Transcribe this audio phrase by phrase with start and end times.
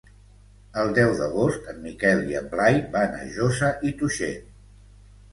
[0.83, 4.49] El deu d'agost en Miquel i en Blai van a Josa i Tuixén.